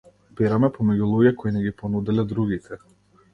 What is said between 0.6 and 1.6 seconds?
помеѓу луѓе кои